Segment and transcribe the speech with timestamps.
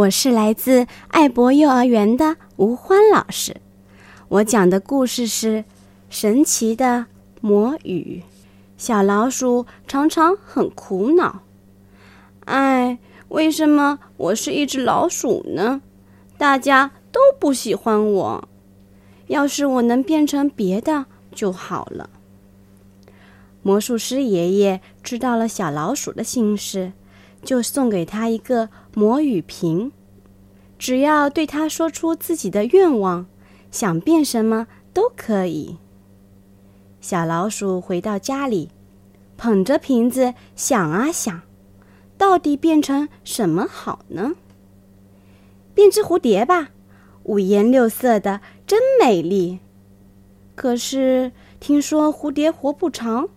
[0.00, 3.56] 我是来自爱博幼儿园的吴欢老师。
[4.28, 5.58] 我讲的故事是
[6.08, 7.04] 《神奇的
[7.42, 8.22] 魔语》。
[8.78, 11.42] 小老鼠常常很苦恼，
[12.46, 15.82] 哎，为什么我是一只老鼠呢？
[16.38, 18.48] 大家都不喜欢我。
[19.26, 21.04] 要是我能变成别的
[21.34, 22.08] 就好了。
[23.62, 26.92] 魔术师爷爷知道了小老鼠的心事，
[27.42, 29.92] 就送给他一个魔语瓶。
[30.78, 33.26] 只要对他说出自己的愿望，
[33.70, 35.76] 想变什么都可以。
[37.00, 38.70] 小老鼠回到家里，
[39.36, 41.42] 捧着瓶子想啊想，
[42.16, 44.32] 到底变成什么好呢？
[45.74, 46.70] 变只蝴蝶吧，
[47.22, 49.60] 五颜六色的，真美丽。
[50.54, 53.28] 可是听说蝴蝶活不长。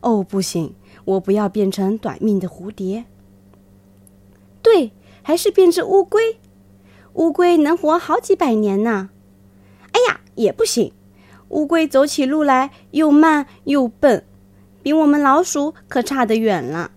[0.00, 0.74] 哦，不行！
[1.04, 3.04] 我不要变成短命的蝴蝶。
[4.66, 4.90] 对，
[5.22, 6.38] 还是变只乌龟。
[7.12, 9.10] 乌龟能活好几百年呢。
[9.92, 10.92] 哎呀，也不行！
[11.50, 14.24] 乌龟走起路来又慢又笨，
[14.82, 16.90] 比我们老鼠可差得远了。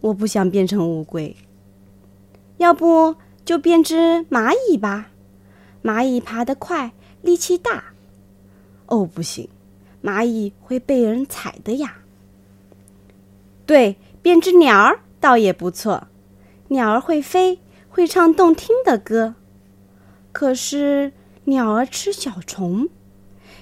[0.00, 1.36] 我不想变成乌龟。
[2.56, 5.10] 要不就变只蚂蚁吧？
[5.84, 7.92] 蚂蚁爬得快，力气大。
[8.86, 9.50] 哦，不行！
[10.02, 11.96] 蚂蚁会被人踩的呀。
[13.66, 16.08] 对，变只鸟儿倒也不错。
[16.72, 19.34] 鸟儿会飞，会唱动听的歌。
[20.32, 21.12] 可是
[21.44, 22.88] 鸟儿吃小虫，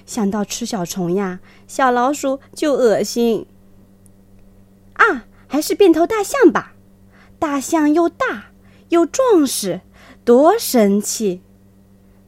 [0.05, 3.45] 想到吃小虫呀，小老鼠就恶心。
[4.93, 6.73] 啊，还是变头大象吧。
[7.37, 8.51] 大象又大
[8.89, 9.81] 又壮实，
[10.23, 11.41] 多神气！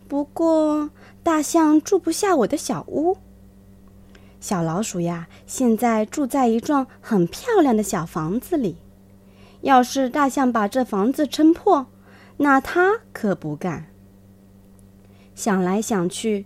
[0.09, 0.89] 不过
[1.23, 3.17] 大象住不下我的小屋。
[4.41, 8.79] 小老鼠呀，现在住在一幢很漂亮的小房子里。
[9.63, 11.87] 要是大象把这房子撑破，
[12.37, 13.87] 那它可不干。
[15.33, 16.45] 想来想去，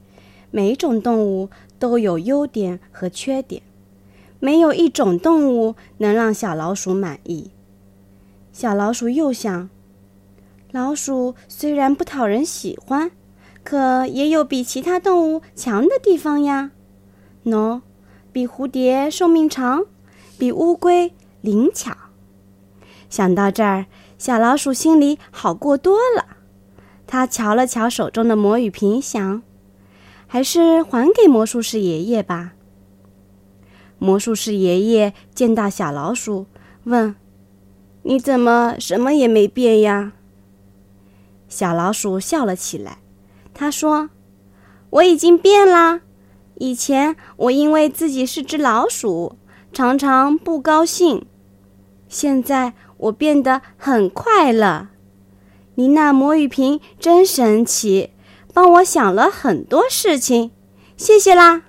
[0.50, 3.62] 每种动物都有优点和缺点，
[4.40, 7.52] 没有一种动物能让小老鼠满意。
[8.54, 9.70] 小老鼠又想：
[10.72, 13.12] 老鼠虽然不讨人喜欢，
[13.64, 16.72] 可也有比其他动物强的地方呀。
[17.44, 17.82] 喏。
[18.32, 19.86] 比蝴蝶寿命长，
[20.38, 21.12] 比乌龟
[21.42, 21.98] 灵巧。
[23.10, 23.86] 想到这儿，
[24.18, 26.38] 小老鼠心里好过多了。
[27.06, 29.42] 他瞧了瞧手中的魔语瓶，想：
[30.28, 32.54] 还是还给魔术师爷爷吧。
[33.98, 36.46] 魔术师爷爷见到小老鼠，
[36.84, 37.16] 问
[38.04, 40.12] ：“你怎么什么也没变呀？”
[41.48, 43.00] 小老鼠笑了起来，
[43.54, 44.10] 他说
[44.92, 46.02] ：“我已经变啦。”
[46.60, 49.38] 以前我因为自己是只老鼠，
[49.72, 51.26] 常常不高兴。
[52.10, 54.90] 现在我变得很快乐。
[55.76, 58.12] 您那魔语瓶真神奇，
[58.54, 60.52] 帮我想了很多事情，
[60.98, 61.64] 谢谢啦。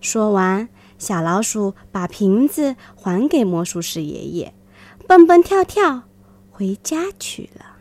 [0.00, 0.68] 说完，
[0.98, 4.52] 小老鼠把瓶子还给魔术师爷爷，
[5.06, 6.02] 蹦蹦跳跳
[6.50, 7.64] 回家去了。